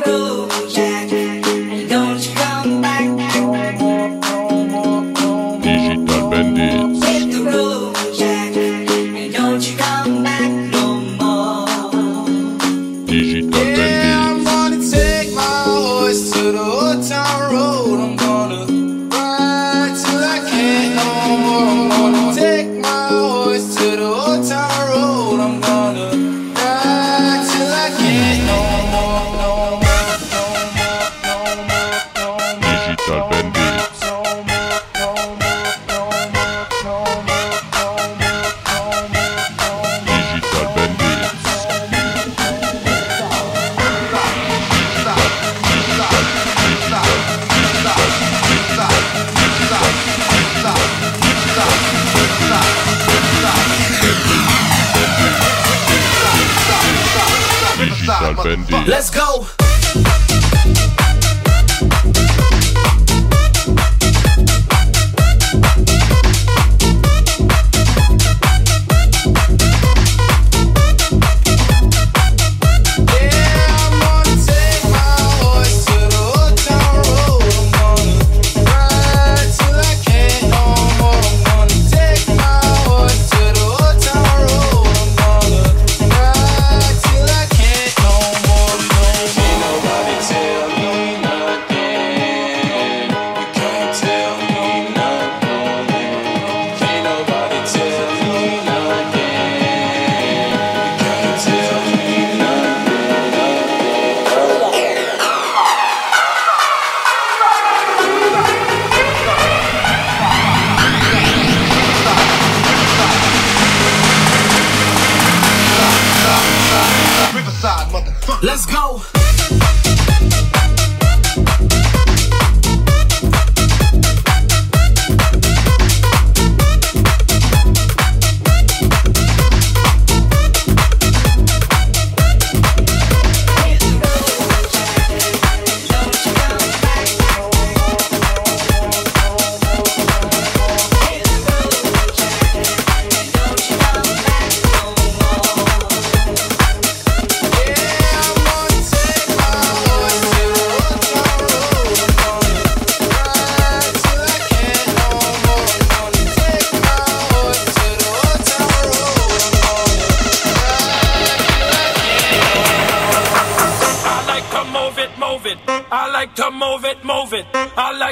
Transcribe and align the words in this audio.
the. 0.00 0.68
Yeah. 0.68 0.91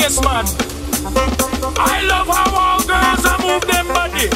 face, 0.00 0.20
man. 0.22 0.44
I 1.76 2.02
love 2.08 2.28
how 2.28 2.50
all 2.54 2.80
girls 2.84 3.24
move 3.44 3.64
them 3.68 3.86
body. 3.88 4.28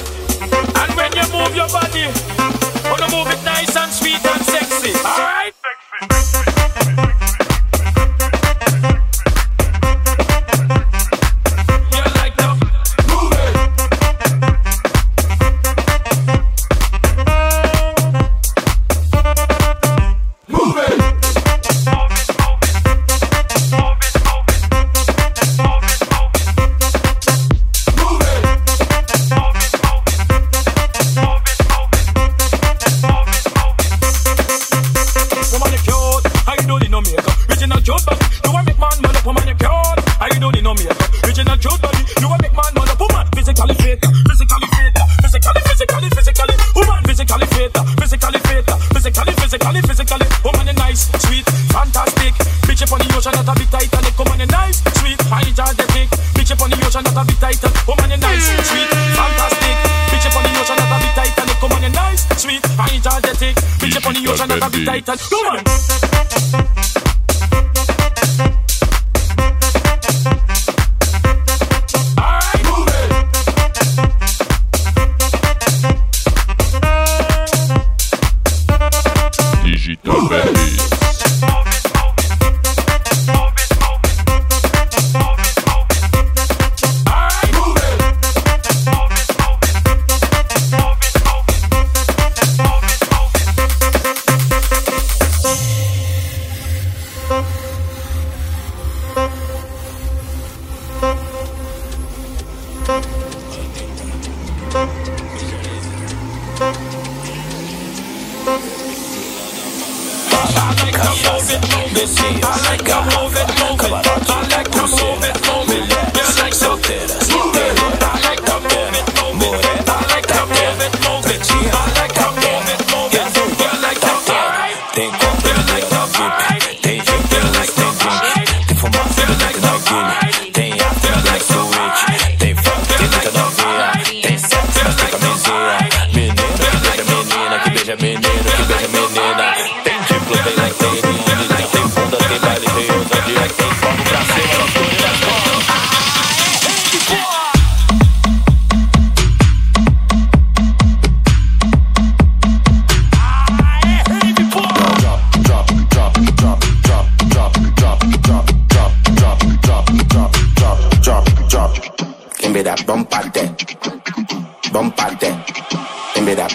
And 0.80 0.90
when 0.96 1.12
you 1.16 1.26
move 1.32 1.54
your 1.56 1.68
body, 1.68 2.33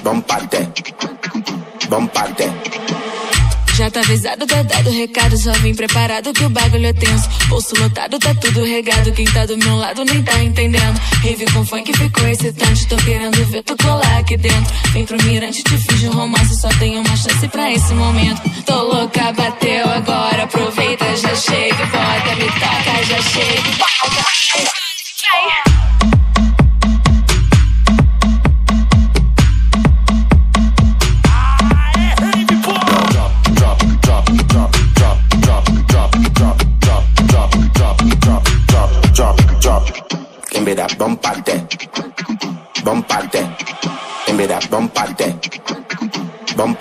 There. 0.01 0.73
Bump 1.89 2.17
out 2.17 2.37
there. 2.37 2.53
Já 3.75 3.89
tá 3.89 3.99
avisado, 4.01 4.45
tá 4.45 4.61
dado 4.63 4.89
recado, 4.89 5.37
só 5.37 5.51
vim 5.53 5.73
preparado 5.73 6.33
que 6.33 6.43
o 6.43 6.49
bagulho 6.49 6.87
é 6.87 6.93
tenso. 6.93 7.29
Bolso 7.47 7.73
lotado, 7.79 8.17
tá 8.17 8.33
tudo 8.35 8.63
regado. 8.63 9.11
Quem 9.11 9.25
tá 9.25 9.45
do 9.45 9.57
meu 9.57 9.75
lado 9.75 10.03
nem 10.05 10.23
tá 10.23 10.41
entendendo. 10.43 10.99
Rave 11.23 11.45
com 11.53 11.65
funk 11.65 11.91
ficou 11.97 12.27
excitante. 12.27 12.87
Tô 12.87 12.95
querendo 12.97 13.45
ver 13.45 13.63
tu 13.63 13.75
colar 13.77 14.19
aqui 14.19 14.37
dentro. 14.37 14.73
Vem 14.91 15.05
pro 15.05 15.21
mirante, 15.23 15.63
te 15.63 15.77
fiz 15.77 16.03
um 16.03 16.11
romance. 16.11 16.55
Só 16.59 16.69
tenho 16.79 17.01
uma 17.01 17.15
chance 17.15 17.47
pra 17.49 17.71
esse 17.71 17.93
momento. 17.93 18.41
Tô 18.65 18.83
louca, 18.83 19.31
bateu 19.33 19.89
agora. 19.89 20.43
Aproveita, 20.43 21.05
já 21.17 21.35
chega, 21.35 21.85
bota, 21.85 22.35
me 22.35 22.45
toca, 22.45 23.03
já 23.03 23.21
chega. 23.21 23.69
Bota, 23.77 24.25
ai, 25.33 25.78
Give 40.59 40.67
me 40.67 40.73
that 40.73 40.97
bump 40.97 41.25
out 41.25 41.45
there. 41.45 41.67
Bump 42.83 43.13
out 43.13 43.31
there. 43.31 43.57
Give 44.27 44.35
me 44.35 44.45
that 44.45 44.69
bump. 44.69 44.93
Bump. 46.57 46.79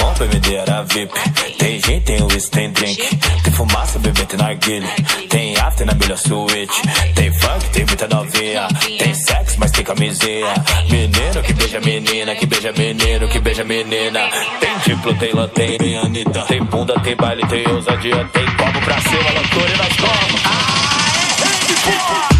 Compra 0.00 0.26
medeira 0.26 0.82
VIP, 0.84 1.12
tem 1.58 1.78
gin, 1.82 2.00
tem 2.00 2.22
whisky, 2.22 2.50
tem 2.50 2.72
drink, 2.72 3.18
tem 3.44 3.52
fumaça, 3.52 3.98
bebê, 3.98 4.24
tem 4.24 4.38
narguilha, 4.38 4.88
tem 5.28 5.54
after 5.58 5.86
na 5.86 5.92
melhor 5.92 6.16
suíte, 6.16 6.80
tem 7.14 7.30
funk, 7.30 7.68
tem 7.74 7.84
muita 7.84 8.08
novinha, 8.08 8.68
tem 8.98 9.14
sexo, 9.14 9.56
mas 9.58 9.70
tem 9.72 9.84
camisinha. 9.84 10.54
Menino 10.88 11.42
que 11.42 11.52
beija 11.52 11.80
menina, 11.82 12.34
que 12.34 12.46
beija 12.46 12.72
menino, 12.72 13.28
que 13.28 13.38
beija 13.38 13.64
menina. 13.64 14.30
Tem 14.60 14.78
diplo, 14.86 15.14
tem 15.16 15.34
lã, 15.34 15.46
tem 15.48 15.98
Anitta, 15.98 16.40
tem 16.46 16.64
bunda, 16.64 16.98
tem 17.00 17.16
baile, 17.16 17.46
tem 17.48 17.68
ousadia, 17.68 18.24
tem 18.32 18.46
copo 18.56 18.80
pra 18.82 18.98
cima, 19.02 19.30
loucura 19.30 19.74
e 19.74 19.76
nós 19.76 19.96
vamos. 19.96 20.76
Give 21.86 22.35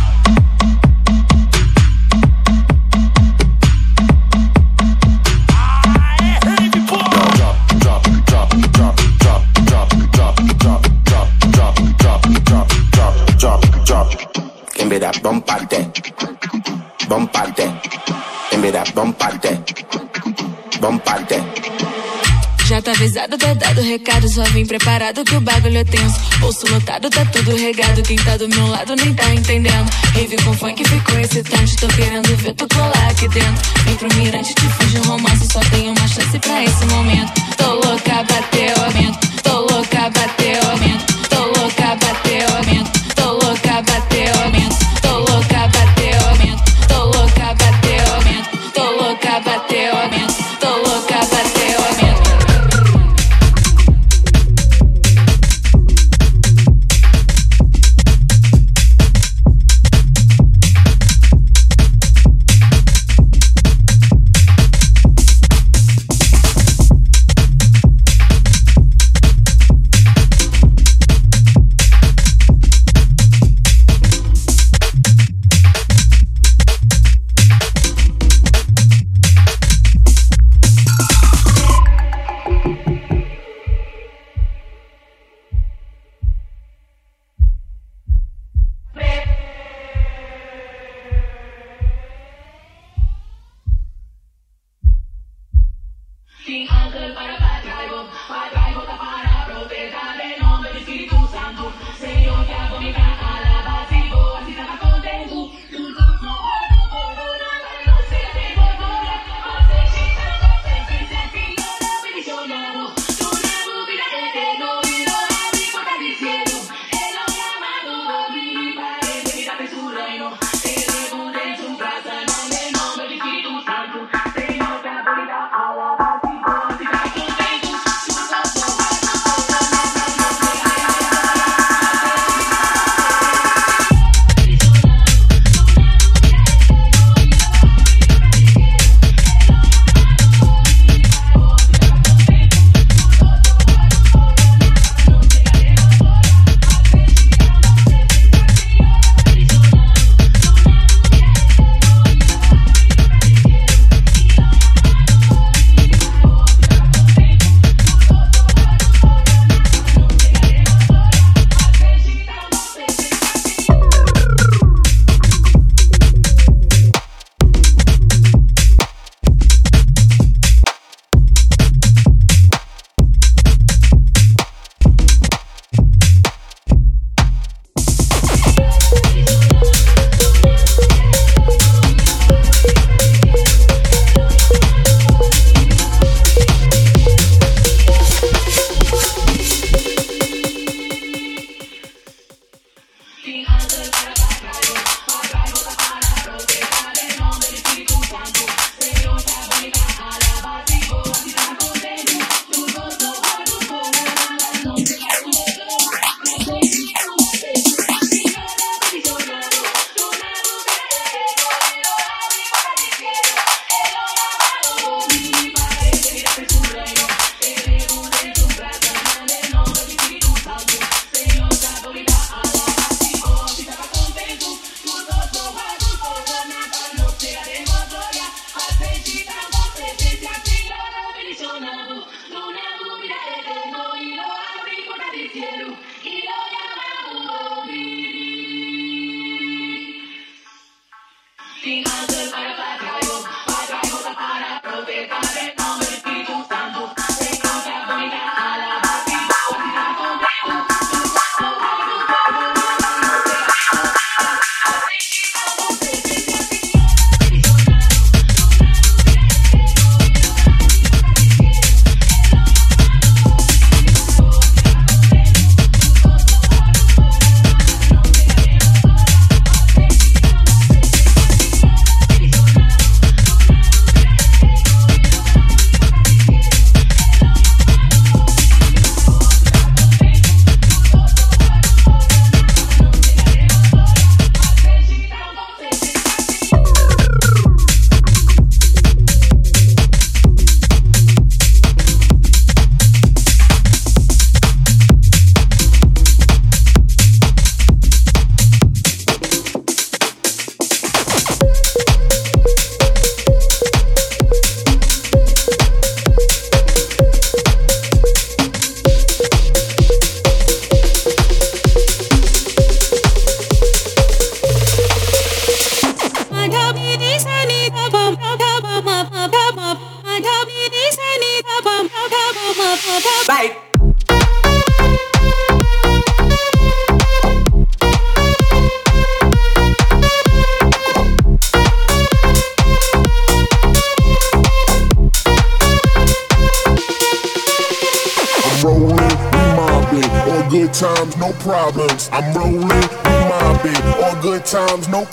Já 22.67 22.83
tá 22.83 22.91
avisado, 22.91 23.39
tá 23.39 23.55
dado 23.55 23.81
recado, 23.81 24.29
só 24.29 24.43
vim 24.47 24.67
preparado 24.67 25.25
que 25.25 25.37
o 25.37 25.41
bagulho 25.41 25.79
é 25.79 25.85
tenso. 25.85 26.19
Bolso 26.41 26.67
lotado, 26.69 27.09
tá 27.09 27.25
tudo 27.27 27.55
regado. 27.55 28.03
Quem 28.03 28.17
tá 28.17 28.37
do 28.37 28.49
meu 28.49 28.67
lado 28.67 28.97
nem 28.97 29.15
tá 29.15 29.33
entendendo. 29.33 29.89
Rave 30.15 30.37
com 30.45 30.53
funk 30.53 30.83
ficou 30.85 31.21
excitante. 31.21 31.77
Tô 31.77 31.87
querendo 31.87 32.37
ver 32.37 32.55
tu 32.55 32.67
colar 32.75 33.09
aqui 33.09 33.29
dentro. 33.29 33.83
Vem 33.85 33.95
pro 33.95 34.17
mirante, 34.17 34.53
te 34.53 34.69
fiz 34.69 34.95
um 34.97 35.03
romance. 35.11 35.47
Só 35.47 35.61
tenho 35.71 35.93
uma 35.93 36.09
chance 36.09 36.39
pra 36.41 36.65
esse 36.65 36.85
momento. 36.87 37.33
Tô 37.57 37.75
louca, 37.75 38.25
bateu, 38.25 38.85
aumento. 38.85 39.43
Tô 39.45 39.61
louca, 39.61 40.11
bateu, 40.11 40.71
aumento. 40.71 41.16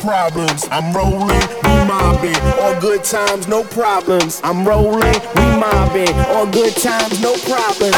Problems. 0.03 0.67
I'm 0.69 0.93
rolling, 0.93 1.47
we 1.63 1.73
mobbing. 1.87 2.35
All 2.61 2.79
good 2.81 3.05
times, 3.05 3.47
no 3.47 3.63
problems. 3.63 4.41
I'm 4.43 4.67
rolling, 4.67 5.19
we 5.35 5.45
mobbing. 5.55 6.13
All 6.27 6.45
good 6.45 6.75
times, 6.75 7.21
no 7.21 7.33
problems. 7.47 7.95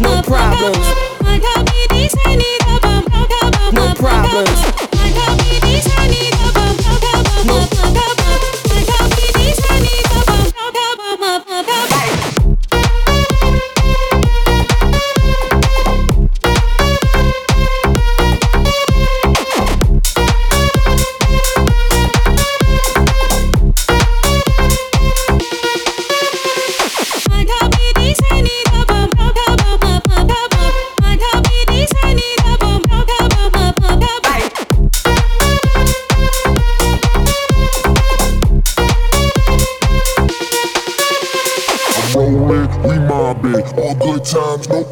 No 0.00 0.22
problems. 0.22 0.86
No 3.72 3.94
problems. 3.94 4.81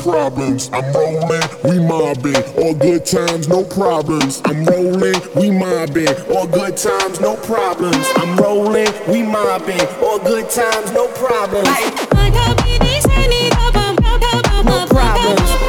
Problems. 0.03 0.71
I'm 0.73 0.93
rolling, 0.93 1.43
we 1.65 1.79
mobbing. 1.79 2.37
All 2.59 2.75
good 2.75 3.05
times, 3.07 3.49
no 3.49 3.65
problems. 3.65 4.41
I'm 4.45 4.65
rolling, 4.65 5.21
we 5.35 5.51
mobbing. 5.51 6.09
All 6.35 6.47
good 6.47 6.77
times, 6.77 7.21
no 7.21 7.37
problems. 7.37 8.07
I'm 8.17 8.37
rolling, 8.37 8.93
we 9.09 9.23
mobbing. 9.23 9.81
All 10.03 10.19
good 10.19 10.49
times, 10.51 10.93
no 10.93 11.09
problems. 11.09 11.69
No 14.65 14.87
problems. 14.87 15.60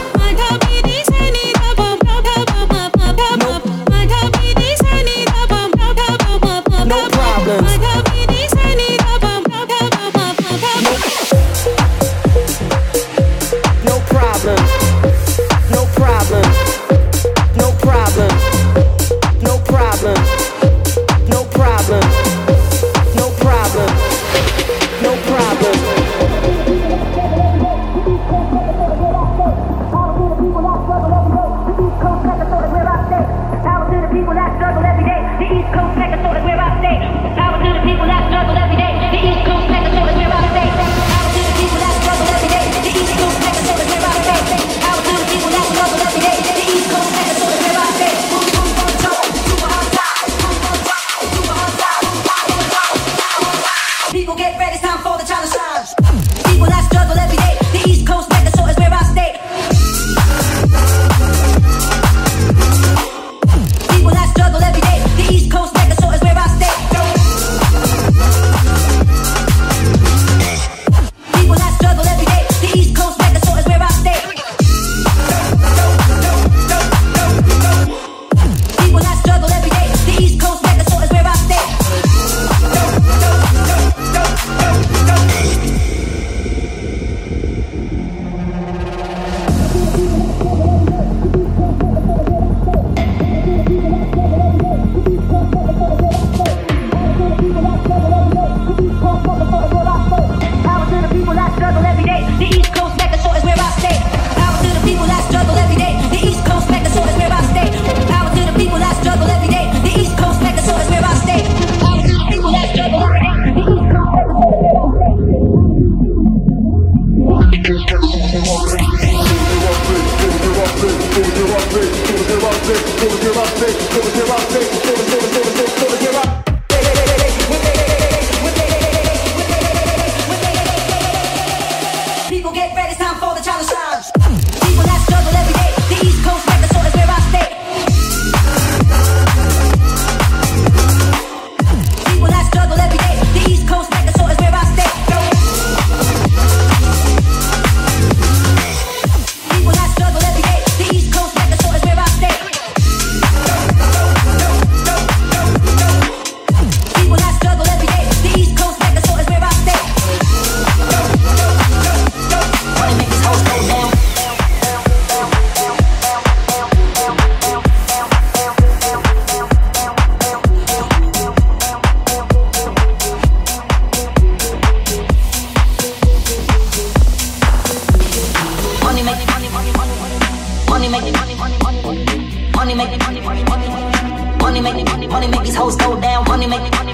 Money 184.61 184.83
make 184.83 184.91
money 184.93 185.07
money 185.07 185.27
make 185.27 185.43
these 185.43 185.55
hoes 185.55 185.75
go 185.75 185.99
down. 185.99 186.23
Money 186.27 186.45
make 186.45 186.61
money 186.61 186.93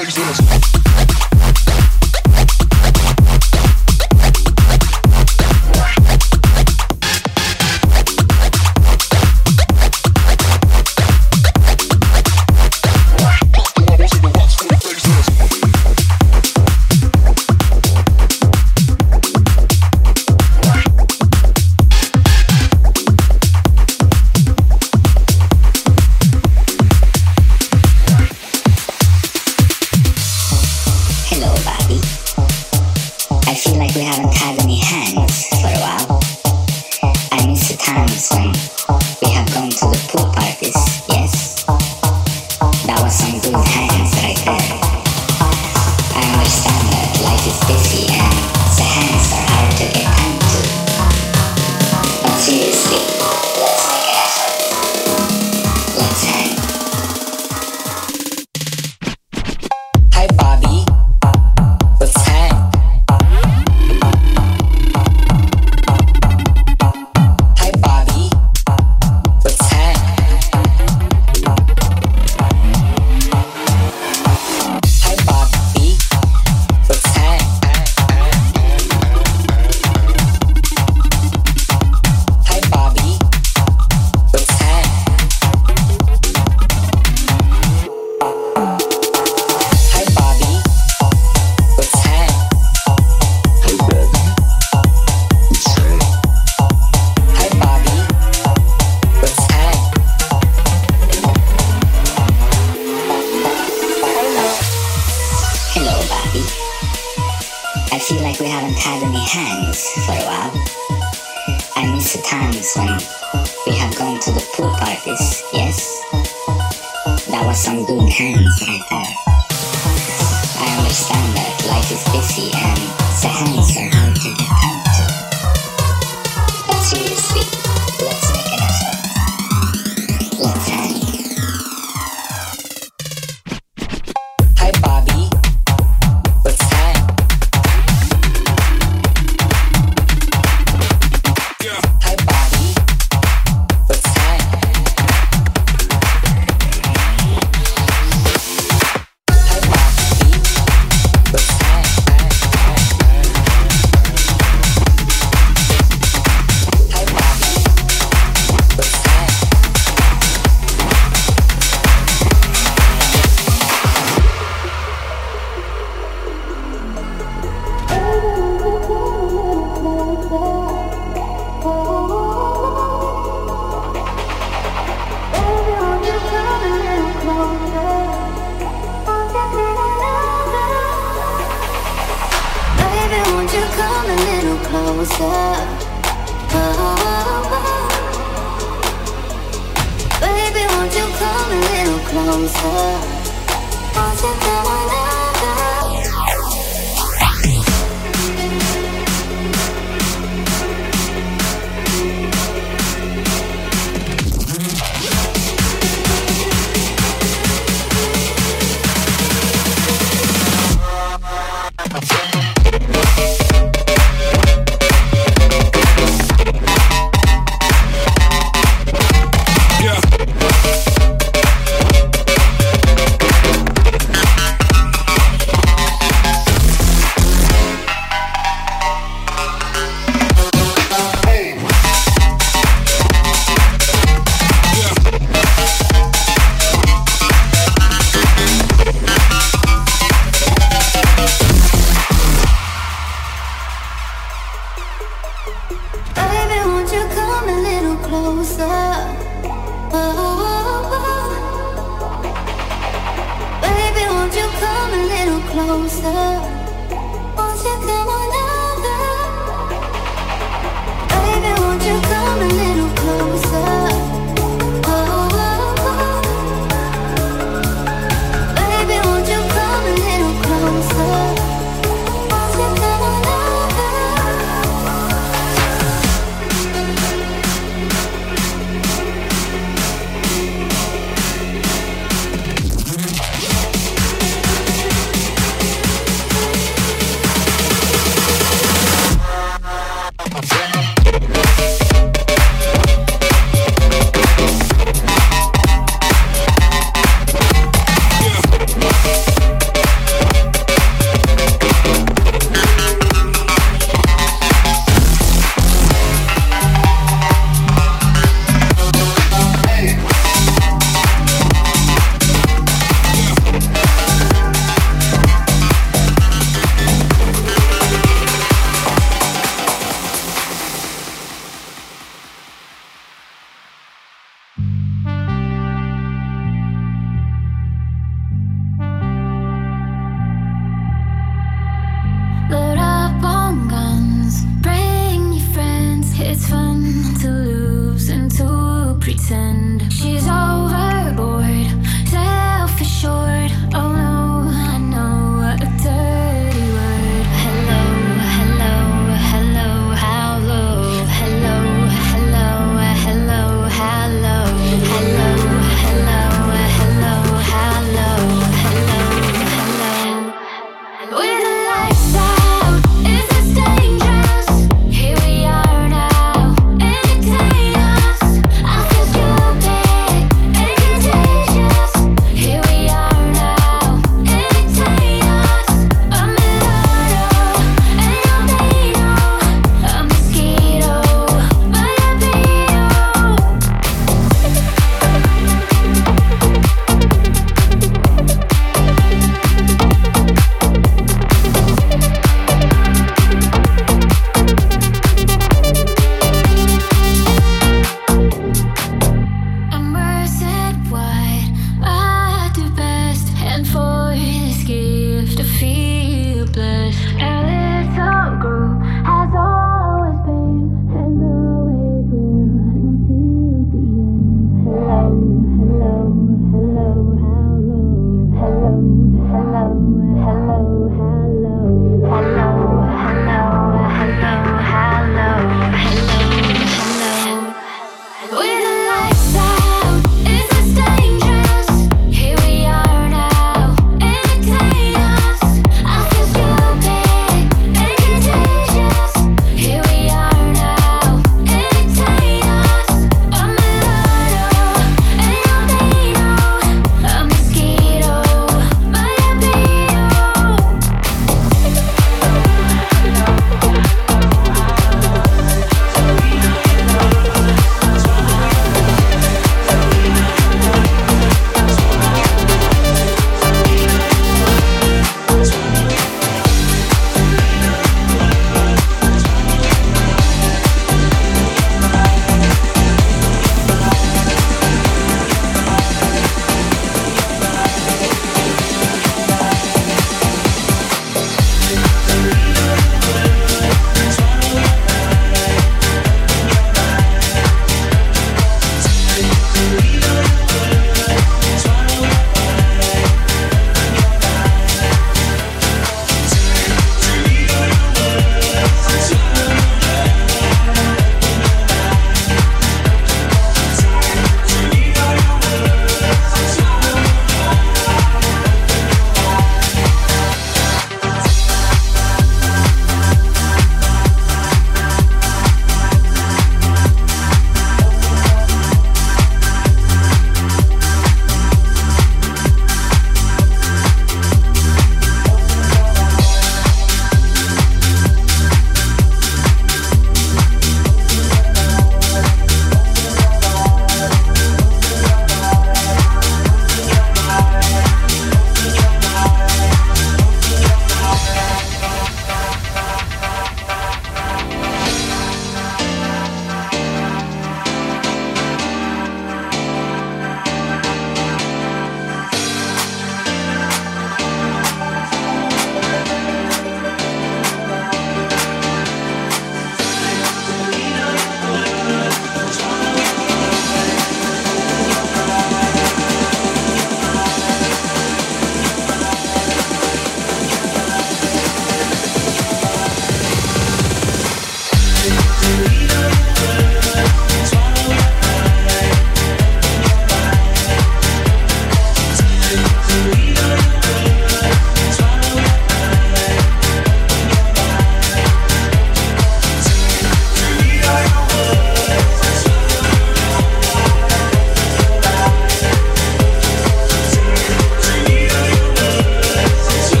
craziness. 0.00 0.79